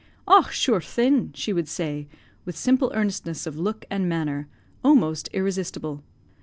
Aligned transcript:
"Och, 0.27 0.51
sure 0.51 0.81
thin," 0.81 1.31
she 1.35 1.53
would 1.53 1.67
say, 1.67 2.07
with 2.43 2.57
simple 2.57 2.91
earnestness 2.95 3.45
of 3.45 3.55
look 3.59 3.85
and 3.91 4.09
manner, 4.09 4.47
almost 4.83 5.29
irresistible. 5.31 6.01